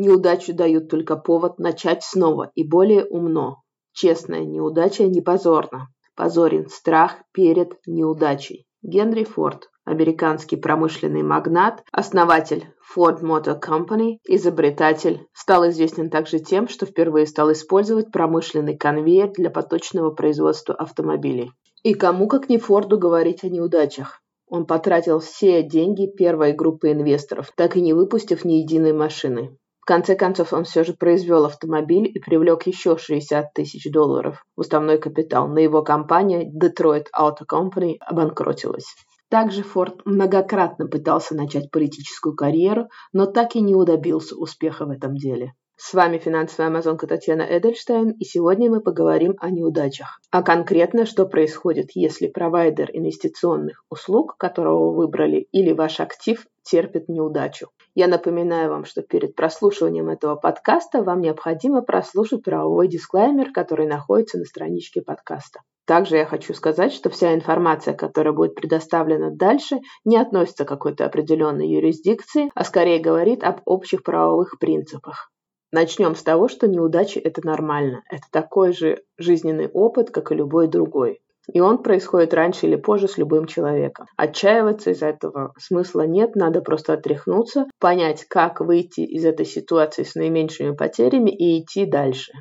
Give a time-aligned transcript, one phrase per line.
[0.00, 3.62] Неудачу дают только повод начать снова и более умно.
[3.92, 5.88] Честная неудача не позорна.
[6.14, 8.68] Позорен страх перед неудачей.
[8.82, 16.86] Генри Форд, американский промышленный магнат, основатель Ford Motor Company, изобретатель, стал известен также тем, что
[16.86, 21.50] впервые стал использовать промышленный конвейер для поточного производства автомобилей.
[21.82, 24.22] И кому, как не Форду, говорить о неудачах?
[24.46, 29.58] Он потратил все деньги первой группы инвесторов, так и не выпустив ни единой машины.
[29.88, 34.98] Конце концов, он все же произвел автомобиль и привлек еще 60 тысяч долларов в уставной
[34.98, 38.94] капитал, но его компания Detroit Auto Company обанкротилась.
[39.30, 45.16] Также Форд многократно пытался начать политическую карьеру, но так и не добился успеха в этом
[45.16, 45.54] деле.
[45.80, 50.20] С вами финансовая амазонка Татьяна Эдельштейн, и сегодня мы поговорим о неудачах.
[50.32, 57.08] А конкретно, что происходит, если провайдер инвестиционных услуг, которого вы выбрали, или ваш актив терпит
[57.08, 57.68] неудачу.
[57.94, 64.36] Я напоминаю вам, что перед прослушиванием этого подкаста вам необходимо прослушать правовой дисклеймер, который находится
[64.36, 65.60] на страничке подкаста.
[65.86, 71.06] Также я хочу сказать, что вся информация, которая будет предоставлена дальше, не относится к какой-то
[71.06, 75.30] определенной юрисдикции, а скорее говорит об общих правовых принципах.
[75.70, 78.02] Начнем с того, что неудачи– это нормально.
[78.10, 81.20] Это такой же жизненный опыт, как и любой другой.
[81.52, 84.06] И он происходит раньше или позже с любым человеком.
[84.16, 90.14] Отчаиваться из этого смысла нет, надо просто отряхнуться, понять, как выйти из этой ситуации с
[90.14, 92.32] наименьшими потерями и идти дальше.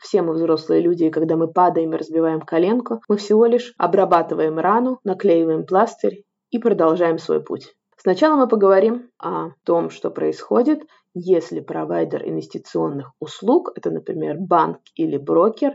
[0.00, 4.58] Все мы взрослые люди, и когда мы падаем и разбиваем коленку, мы всего лишь обрабатываем
[4.58, 7.74] рану, наклеиваем пластырь и продолжаем свой путь.
[7.96, 10.82] Сначала мы поговорим о том, что происходит,
[11.18, 15.74] если провайдер инвестиционных услуг, это, например, банк или брокер,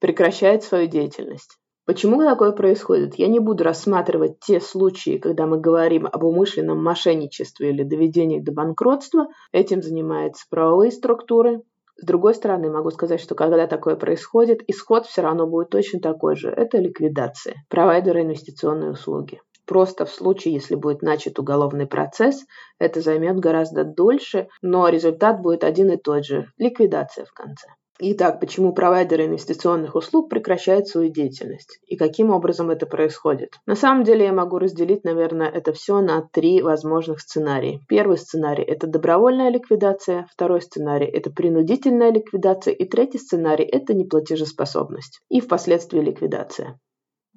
[0.00, 1.58] прекращает свою деятельность.
[1.86, 3.16] Почему такое происходит?
[3.16, 8.52] Я не буду рассматривать те случаи, когда мы говорим об умышленном мошенничестве или доведении до
[8.52, 9.26] банкротства.
[9.50, 11.62] Этим занимаются правовые структуры.
[11.96, 16.36] С другой стороны, могу сказать, что когда такое происходит, исход все равно будет точно такой
[16.36, 16.48] же.
[16.48, 19.40] Это ликвидация провайдера инвестиционной услуги.
[19.70, 22.44] Просто в случае, если будет начат уголовный процесс,
[22.80, 27.68] это займет гораздо дольше, но результат будет один и тот же– ликвидация в конце.
[28.00, 31.78] Итак, почему провайдеры инвестиционных услуг прекращают свою деятельность?
[31.86, 33.60] И каким образом это происходит?
[33.64, 37.78] На самом деле я могу разделить, наверное, это все на три возможных сценария.
[37.86, 45.20] Первый сценарий– это добровольная ликвидация, второй сценарий– это принудительная ликвидация, и третий сценарий– это неплатежеспособность
[45.28, 46.76] и впоследствии ликвидация.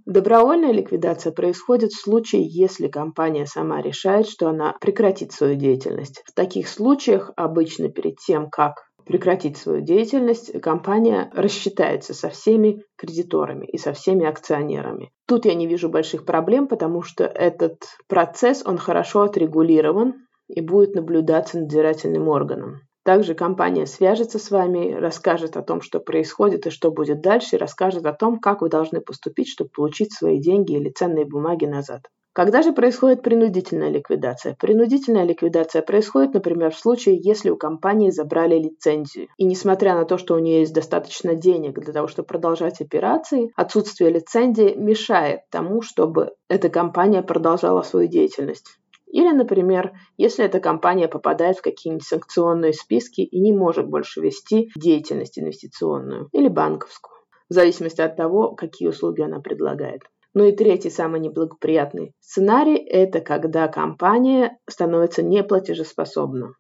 [0.06, 6.22] Добровольная ликвидация происходит в случае, если компания сама решает, что она прекратит свою деятельность.
[6.26, 13.66] В таких случаях обычно перед тем, как прекратить свою деятельность, компания рассчитается со всеми кредиторами
[13.66, 15.12] и со всеми акционерами.
[15.26, 20.16] Тут я не вижу больших проблем, потому что этот процесс, он хорошо отрегулирован
[20.48, 22.82] и будет наблюдаться надзирательным органом.
[23.04, 27.60] Также компания свяжется с вами, расскажет о том, что происходит и что будет дальше, и
[27.60, 32.04] расскажет о том, как вы должны поступить, чтобы получить свои деньги или ценные бумаги назад.
[32.34, 34.56] Когда же происходит принудительная ликвидация?
[34.60, 39.28] Принудительная ликвидация происходит, например, в случае, если у компании забрали лицензию.
[39.38, 43.52] И несмотря на то, что у нее есть достаточно денег для того, чтобы продолжать операции,
[43.56, 48.80] отсутствие лицензии мешает тому, чтобы эта компания продолжала свою деятельность.
[49.14, 54.72] Или, например, если эта компания попадает в какие-нибудь санкционные списки и не может больше вести
[54.76, 60.02] деятельность инвестиционную или банковскую, в зависимости от того, какие услуги она предлагает.
[60.34, 66.56] Ну и третий, самый неблагоприятный сценарий– это когда компания становится неплатежеспособна.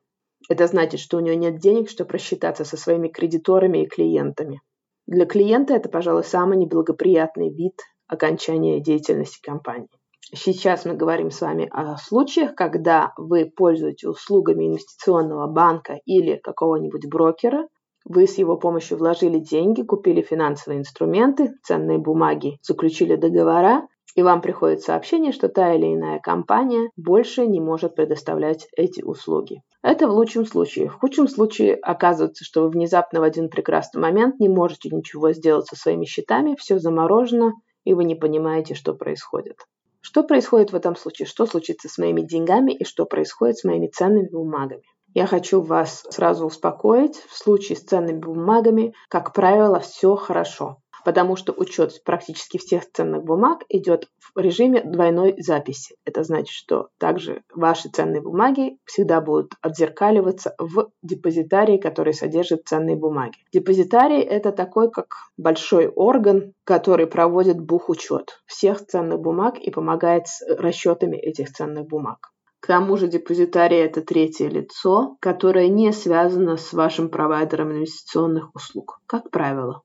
[0.47, 4.61] Это значит, что у нее нет денег, чтобы рассчитаться со своими кредиторами и клиентами.
[5.07, 9.89] Для клиента это, пожалуй, самый неблагоприятный вид окончания деятельности компании.
[10.31, 17.07] Сейчас мы говорим с вами о случаях, когда вы пользуетесь услугами инвестиционного банка или какого-нибудь
[17.07, 17.67] брокера,
[18.05, 24.41] вы с его помощью вложили деньги, купили финансовые инструменты, ценные бумаги, заключили договора, и вам
[24.41, 29.61] приходит сообщение, что та или иная компания больше не может предоставлять эти услуги.
[29.81, 30.89] Это в лучшем случае.
[30.89, 35.67] В худшем случае оказывается, что вы внезапно в один прекрасный момент не можете ничего сделать
[35.67, 37.53] со своими счетами, все заморожено,
[37.83, 39.57] и вы не понимаете, что происходит.
[40.05, 41.25] Что происходит в этом случае?
[41.25, 44.83] Что случится с моими деньгами и что происходит с моими ценными бумагами?
[45.13, 47.15] Я хочу вас сразу успокоить.
[47.29, 53.23] В случае с ценными бумагами, как правило, все хорошо потому что учет практически всех ценных
[53.23, 55.95] бумаг идет в режиме двойной записи.
[56.05, 62.95] Это значит, что также ваши ценные бумаги всегда будут отзеркаливаться в депозитарии, который содержит ценные
[62.95, 63.37] бумаги.
[63.51, 65.07] Депозитарий– это такой, как
[65.37, 72.33] большой орган, который проводит бухучет всех ценных бумаг и помогает с расчетами этих ценных бумаг.
[72.63, 79.01] К тому же депозитарий– это третье лицо, которое не связано с вашим провайдером инвестиционных услуг,
[79.05, 79.81] как правило.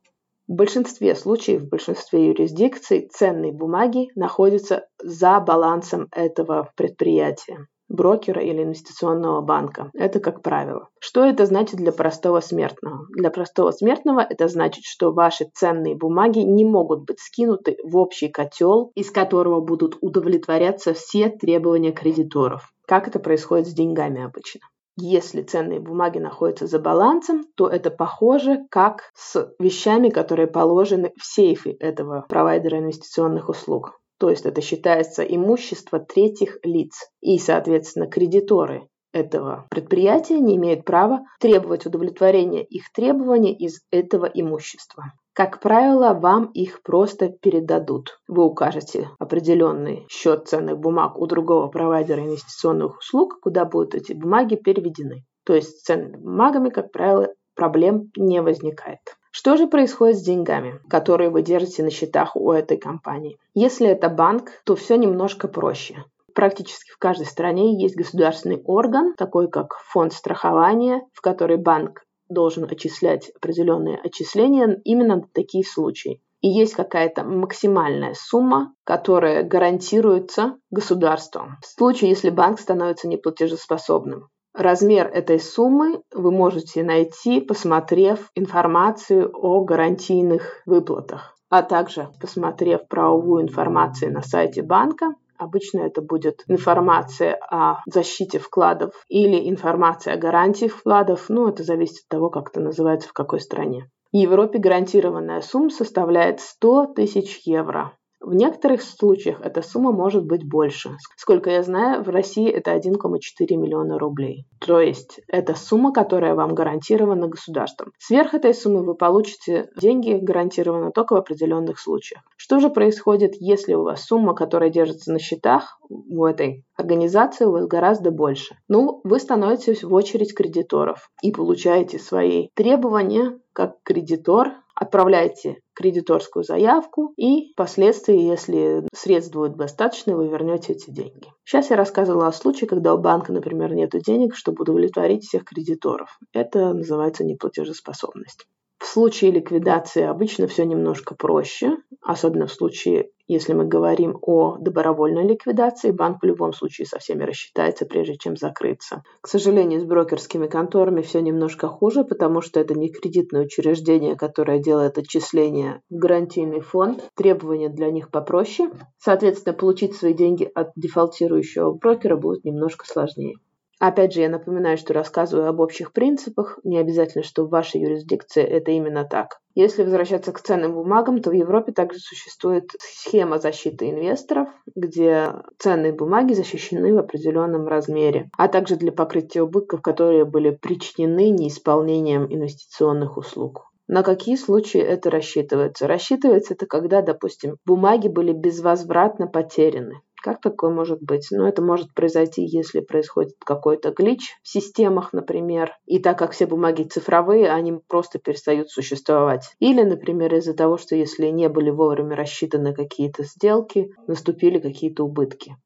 [0.48, 8.62] В большинстве случаев, в большинстве юрисдикций ценные бумаги находятся за балансом этого предприятия брокера или
[8.62, 9.90] инвестиционного банка.
[9.94, 10.88] Это как правило.
[11.00, 13.06] Что это значит для простого смертного?
[13.10, 18.28] Для простого смертного это значит, что ваши ценные бумаги не могут быть скинуты в общий
[18.28, 22.72] котел, из которого будут удовлетворяться все требования кредиторов.
[22.86, 24.60] Как это происходит с деньгами обычно?
[25.00, 31.24] Если ценные бумаги находятся за балансом, то это похоже как с вещами, которые положены в
[31.24, 34.00] сейфы этого провайдера инвестиционных услуг.
[34.18, 37.08] То есть это считается имущество третьих лиц.
[37.20, 45.12] И, соответственно, кредиторы этого предприятия не имеют права требовать удовлетворения их требований из этого имущества.
[45.38, 48.18] Как правило, вам их просто передадут.
[48.26, 54.56] Вы укажете определенный счет ценных бумаг у другого провайдера инвестиционных услуг, куда будут эти бумаги
[54.56, 55.22] переведены.
[55.46, 58.98] То есть с ценными бумагами, как правило, проблем не возникает.
[59.30, 63.38] Что же происходит с деньгами, которые вы держите на счетах у этой компании?
[63.54, 66.02] Если это банк, то все немножко проще.
[66.34, 72.64] Практически в каждой стране есть государственный орган, такой как фонд страхования, в который банк должен
[72.64, 76.20] отчислять определенные отчисления именно на такие случаи.
[76.40, 84.28] И есть какая-то максимальная сумма, которая гарантируется государством в случае, если банк становится неплатежеспособным.
[84.54, 93.42] Размер этой суммы вы можете найти, посмотрев информацию о гарантийных выплатах, а также посмотрев правовую
[93.42, 95.14] информацию на сайте банка.
[95.38, 101.26] Обычно это будет информация о защите вкладов или информация о гарантии вкладов.
[101.28, 103.88] Ну, это зависит от того, как это называется в какой стране.
[104.12, 107.92] В Европе гарантированная сумма составляет 100 тысяч евро.
[108.20, 110.96] В некоторых случаях эта сумма может быть больше.
[111.16, 114.44] Сколько я знаю, в России это 1,4 миллиона рублей.
[114.58, 117.92] То есть это сумма, которая вам гарантирована государством.
[117.98, 122.22] Сверх этой суммы вы получите деньги гарантированно только в определенных случаях.
[122.36, 127.52] Что же происходит, если у вас сумма, которая держится на счетах у этой организации, у
[127.52, 128.56] вас гораздо больше?
[128.68, 137.12] Ну, вы становитесь в очередь кредиторов и получаете свои требования как кредитор отправляете кредиторскую заявку
[137.16, 141.28] и впоследствии, если средств будет достаточно, вы вернете эти деньги.
[141.44, 146.18] Сейчас я рассказывала о случае, когда у банка, например, нет денег, чтобы удовлетворить всех кредиторов.
[146.32, 148.46] Это называется неплатежеспособность.
[148.78, 155.26] В случае ликвидации обычно все немножко проще, особенно в случае, если мы говорим о добровольной
[155.26, 159.02] ликвидации, банк в любом случае со всеми рассчитается, прежде чем закрыться.
[159.20, 164.60] К сожалению, с брокерскими конторами все немножко хуже, потому что это не кредитное учреждение, которое
[164.60, 167.02] делает отчисления в гарантийный фонд.
[167.16, 168.70] Требования для них попроще.
[168.98, 173.38] Соответственно, получить свои деньги от дефолтирующего брокера будет немножко сложнее.
[173.80, 176.58] Опять же, я напоминаю, что рассказываю об общих принципах.
[176.64, 179.38] Не обязательно, что в вашей юрисдикции это именно так.
[179.54, 185.92] Если возвращаться к ценным бумагам, то в Европе также существует схема защиты инвесторов, где ценные
[185.92, 193.16] бумаги защищены в определенном размере, а также для покрытия убытков, которые были причинены неисполнением инвестиционных
[193.16, 193.70] услуг.
[193.86, 195.86] На какие случаи это рассчитывается?
[195.86, 200.02] Рассчитывается это, когда, допустим, бумаги были безвозвратно потеряны.
[200.22, 201.28] Как такое может быть?
[201.30, 206.46] Ну, это может произойти, если происходит какой-то глич в системах, например, и так как все
[206.46, 209.54] бумаги цифровые, они просто перестают существовать.
[209.60, 215.56] Или, например, из-за того, что если не были вовремя рассчитаны какие-то сделки, наступили какие-то убытки.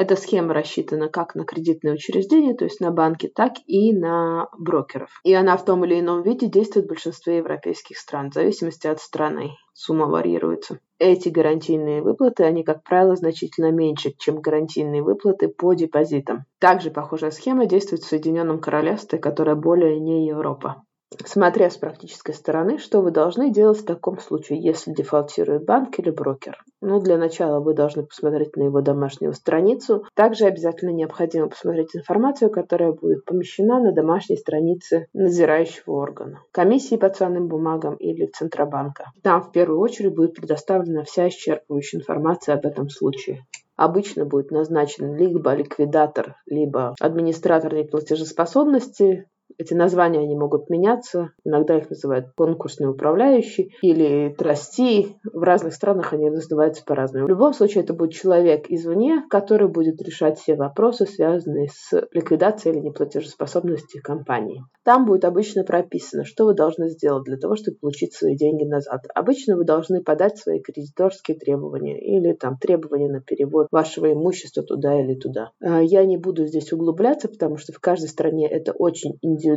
[0.00, 5.10] Эта схема рассчитана как на кредитные учреждения, то есть на банки, так и на брокеров.
[5.24, 8.98] И она в том или ином виде действует в большинстве европейских стран, в зависимости от
[8.98, 9.50] страны.
[9.74, 10.78] Сумма варьируется.
[10.98, 16.46] Эти гарантийные выплаты, они, как правило, значительно меньше, чем гарантийные выплаты по депозитам.
[16.60, 20.82] Также похожая схема действует в Соединенном Королевстве, которое более не Европа.
[21.24, 26.10] Смотря с практической стороны, что вы должны делать в таком случае, если дефолтирует банк или
[26.10, 26.62] брокер.
[26.80, 30.04] Ну, для начала вы должны посмотреть на его домашнюю страницу.
[30.14, 37.08] Также обязательно необходимо посмотреть информацию, которая будет помещена на домашней странице надзирающего органа, комиссии по
[37.08, 39.12] ценным бумагам или Центробанка.
[39.22, 43.44] Там в первую очередь будет предоставлена вся исчерпывающая информация об этом случае
[43.76, 49.26] обычно будет назначен либо ликвидатор, либо администратор неплатежеспособности,
[49.60, 51.32] Эти названия они могут меняться.
[51.44, 55.18] Иногда их называют конкурсный управляющий или трасти.
[55.22, 57.26] В разных странах они называются по-разному.
[57.26, 62.74] В любом случае, это будет человек извне, который будет решать все вопросы, связанные с ликвидацией
[62.74, 64.62] или неплатежеспособностью компании.
[64.82, 69.02] Там будет обычно прописано, что вы должны сделать для того, чтобы получить свои деньги назад.
[69.14, 74.98] Обычно вы должны подать свои кредиторские требования или там требования на перевод вашего имущества туда
[74.98, 75.50] или туда.
[75.62, 79.49] А, я не буду здесь углубляться, потому что в каждой стране это очень индивидуально.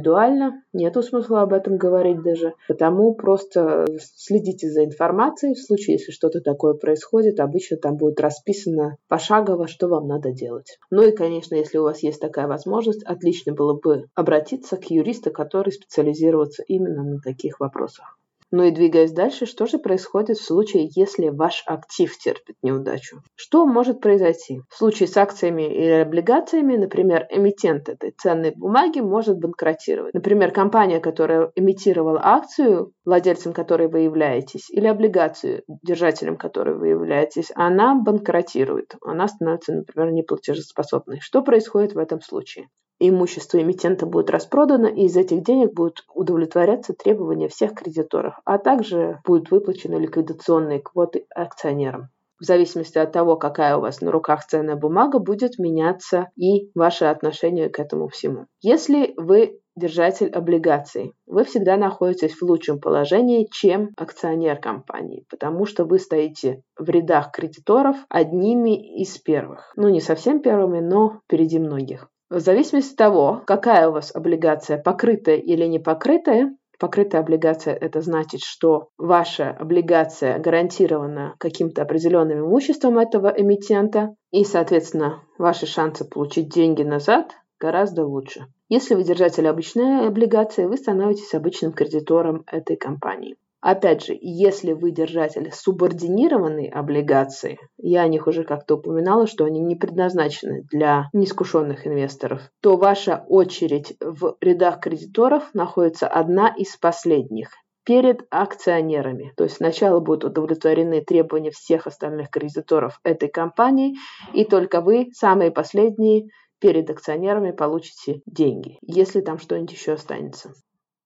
[0.74, 2.54] Нету смысла об этом говорить даже.
[2.68, 5.54] Потому просто следите за информацией.
[5.54, 10.78] В случае, если что-то такое происходит, обычно там будет расписано пошагово, что вам надо делать.
[10.90, 15.32] Ну и, конечно, если у вас есть такая возможность, отлично было бы обратиться к юристу,
[15.32, 18.18] который специализируется именно на таких вопросах.
[18.56, 23.24] Ну и двигаясь дальше, что же происходит в случае, если ваш актив терпит неудачу?
[23.34, 24.62] Что может произойти?
[24.70, 30.14] В случае с акциями или облигациями, например, эмитент этой ценной бумаги может банкротировать.
[30.14, 37.52] Например, компания, которая эмитировала акцию, владельцем которой вы являетесь, или облигацию, держателем которой вы являетесь,
[37.56, 38.98] она банкротирует.
[39.02, 41.18] Она становится, например, неплатежеспособной.
[41.22, 42.68] Что происходит в этом случае?
[43.10, 49.20] Имущество эмитента будет распродано, и из этих денег будут удовлетворяться требования всех кредиторов, а также
[49.26, 52.10] будут выплачены ликвидационные квоты акционерам.
[52.40, 57.06] В зависимости от того, какая у вас на руках ценная бумага, будет меняться и ваше
[57.06, 58.48] отношение к этому всему.
[58.62, 65.86] Если вы держатель облигаций, вы всегда находитесь в лучшем положении, чем акционер компании, потому что
[65.86, 69.72] вы стоите в рядах кредиторов одними из первых.
[69.76, 72.10] Ну, не совсем первыми, но впереди многих.
[72.34, 78.02] В зависимости от того, какая у вас облигация, покрытая или не покрытая, покрытая облигация– это
[78.02, 86.50] значит, что ваша облигация гарантирована каким-то определенным имуществом этого эмитента, и, соответственно, ваши шансы получить
[86.50, 88.48] деньги назад гораздо лучше.
[88.68, 93.36] Если вы держатель обычной облигации, вы становитесь обычным кредитором этой компании.
[93.64, 99.62] Опять же, если вы держатель субординированной облигации, я о них уже как-то упоминала, что они
[99.62, 107.52] не предназначены для неискушенных инвесторов, то ваша очередь в рядах кредиторов находится одна из последних
[107.86, 109.32] перед акционерами.
[109.38, 113.96] То есть сначала будут удовлетворены требования всех остальных кредиторов этой компании,
[114.34, 116.28] и только вы, самые последние,
[116.60, 120.52] перед акционерами получите деньги, если там что-нибудь еще останется.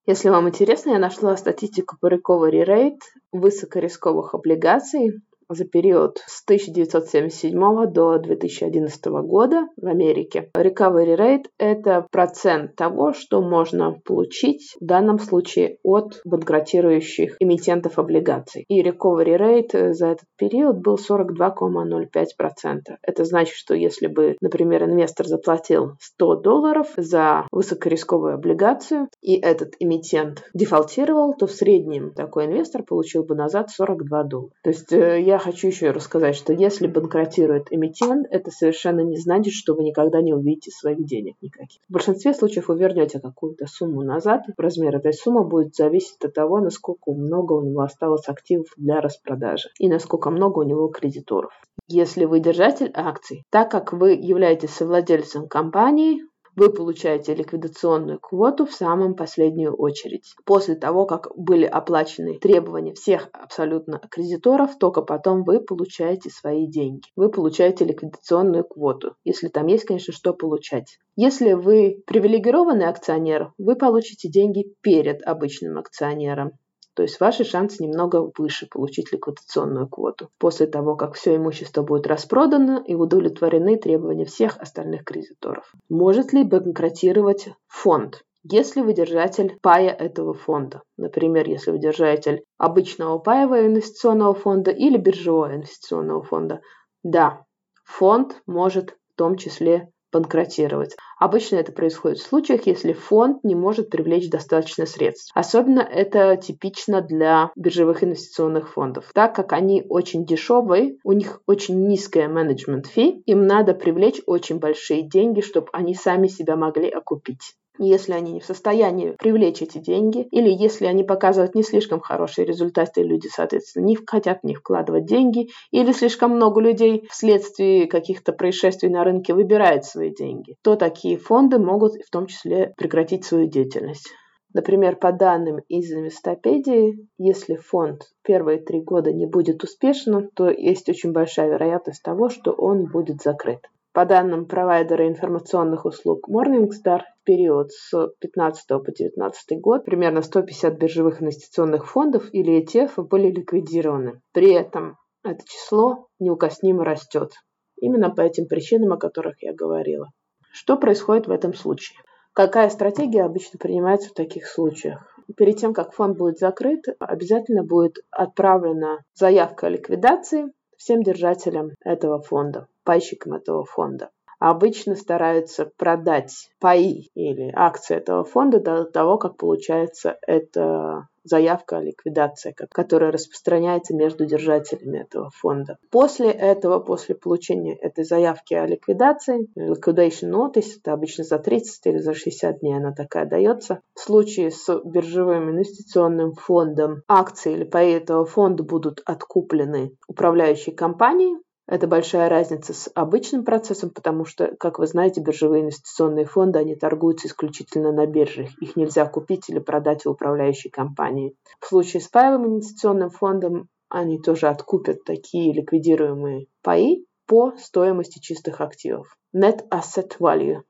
[0.08, 7.92] Если вам интересно, я нашла статистику по recovery rate высокорисковых облигаций за период с 1977
[7.92, 10.50] до 2011 года в Америке.
[10.54, 18.64] Recovery rate– это процент того, что можно получить в данном случае от банкротирующих эмитентов облигаций.
[18.68, 22.78] И recovery rate за этот период был 42,05%.
[23.02, 29.74] Это значит, что если бы, например, инвестор заплатил 100 долларов за высокорисковую облигацию, и этот
[29.78, 34.50] эмитент дефолтировал, то в среднем такой инвестор получил бы назад 42 доллара.
[34.62, 39.74] То есть э, хочу еще рассказать, что если банкротирует эмитент, это совершенно не значит, что
[39.74, 41.80] вы никогда не увидите своих денег никаких.
[41.88, 46.60] В большинстве случаев вы вернете какую-то сумму назад, размер этой суммы будет зависеть от того,
[46.60, 51.52] насколько много у него осталось активов для распродажи и насколько много у него кредиторов.
[51.86, 56.20] Если вы держатель акций, так как вы являетесь совладельцем компании,
[56.58, 60.34] вы получаете ликвидационную квоту в самом последнюю очередь.
[60.44, 67.06] После того, как были оплачены требования всех абсолютно кредиторов, только потом вы получаете свои деньги.
[67.14, 70.98] Вы получаете ликвидационную квоту, если там есть, конечно, что получать.
[71.14, 76.52] Если вы привилегированный акционер, вы получите деньги перед обычным акционером.
[76.98, 82.08] То есть ваши шансы немного выше получить ликвидационную квоту после того, как все имущество будет
[82.08, 85.72] распродано и удовлетворены требования всех остальных кредиторов.
[85.88, 88.24] Может ли банкротировать фонд?
[88.42, 94.96] Если вы держатель пая этого фонда, например, если вы держатель обычного паевого инвестиционного фонда или
[94.96, 96.62] биржевого инвестиционного фонда,
[97.04, 97.44] да,
[97.84, 100.96] фонд может в том числе банкротировать.
[101.18, 105.32] Обычно это происходит в случаях, если фонд не может привлечь достаточно средств.
[105.34, 111.86] Особенно это типично для биржевых инвестиционных фондов, так как они очень дешевые, у них очень
[111.86, 117.54] низкая менеджмент фи, им надо привлечь очень большие деньги, чтобы они сами себя могли окупить
[117.78, 122.44] если они не в состоянии привлечь эти деньги, или если они показывают не слишком хорошие
[122.46, 128.32] результаты, люди, соответственно, не хотят в них вкладывать деньги, или слишком много людей вследствие каких-то
[128.32, 133.48] происшествий на рынке выбирают свои деньги, то такие фонды могут в том числе прекратить свою
[133.48, 134.08] деятельность.
[134.54, 140.88] Например, по данным из инвестопедии, если фонд первые три года не будет успешным, то есть
[140.88, 143.60] очень большая вероятность того, что он будет закрыт.
[143.98, 150.78] По данным провайдера информационных услуг Morningstar, в период с 15 по 19 год примерно 150
[150.78, 154.20] биржевых инвестиционных фондов или ETF были ликвидированы.
[154.32, 157.32] При этом это число неукоснимо растет.
[157.80, 160.06] Именно по этим причинам, о которых я говорила.
[160.52, 161.98] Что происходит в этом случае?
[162.34, 165.12] Какая стратегия обычно принимается в таких случаях?
[165.36, 172.22] Перед тем, как фонд будет закрыт, обязательно будет отправлена заявка о ликвидации всем держателям этого
[172.22, 179.36] фонда, пайщикам этого фонда обычно стараются продать паи или акции этого фонда до того, как
[179.36, 185.76] получается эта заявка о ликвидации, которая распространяется между держателями этого фонда.
[185.90, 191.98] После этого, после получения этой заявки о ликвидации, liquidation notice, это обычно за 30 или
[191.98, 197.92] за 60 дней она такая дается, в случае с биржевым инвестиционным фондом акции или паи
[197.92, 201.36] этого фонда будут откуплены управляющей компанией,
[201.68, 206.74] это большая разница с обычным процессом, потому что, как вы знаете, биржевые инвестиционные фонды, они
[206.74, 208.48] торгуются исключительно на биржах.
[208.62, 211.36] Их нельзя купить или продать в управляющей компании.
[211.60, 218.62] В случае с паевым инвестиционным фондом они тоже откупят такие ликвидируемые паи по стоимости чистых
[218.62, 219.18] активов.
[219.36, 220.62] Net Asset Value.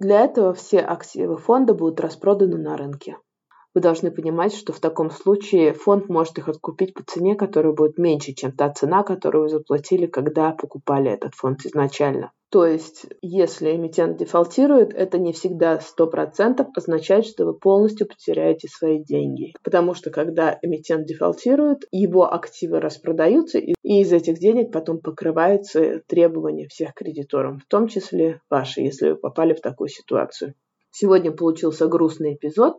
[0.00, 3.18] Для этого все активы фонда будут распроданы на рынке
[3.76, 7.98] вы должны понимать, что в таком случае фонд может их откупить по цене, которая будет
[7.98, 12.32] меньше, чем та цена, которую вы заплатили, когда покупали этот фонд изначально.
[12.50, 19.04] То есть, если эмитент дефолтирует, это не всегда 100% означает, что вы полностью потеряете свои
[19.04, 19.52] деньги.
[19.62, 26.66] Потому что когда эмитент дефолтирует, его активы распродаются, и из этих денег потом покрываются требования
[26.68, 30.54] всех кредиторов, в том числе ваши, если вы попали в такую ситуацию.
[30.92, 32.78] Сегодня получился грустный эпизод,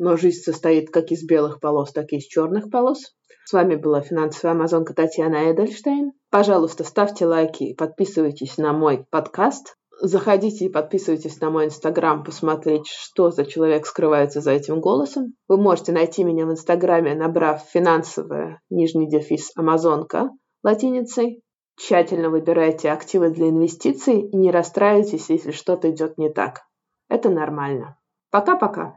[0.00, 3.12] но жизнь состоит как из белых полос, так и из черных полос.
[3.44, 6.12] С вами была финансовая амазонка Татьяна Эдельштейн.
[6.30, 9.76] Пожалуйста, ставьте лайки и подписывайтесь на мой подкаст.
[10.00, 15.34] Заходите и подписывайтесь на мой инстаграм, посмотреть, что за человек скрывается за этим голосом.
[15.48, 20.30] Вы можете найти меня в инстаграме, набрав финансовая, нижний дефис, амазонка
[20.62, 21.42] латиницей.
[21.76, 26.62] Тщательно выбирайте активы для инвестиций и не расстраивайтесь, если что-то идет не так.
[27.10, 27.98] Это нормально.
[28.30, 28.94] Пока-пока.